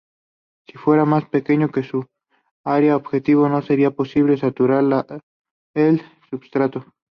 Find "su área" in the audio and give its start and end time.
1.83-2.95